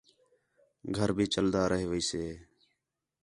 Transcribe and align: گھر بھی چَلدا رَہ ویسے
گھر 0.95 1.09
بھی 1.17 1.25
چَلدا 1.33 1.63
رَہ 1.69 1.83
ویسے 1.89 2.23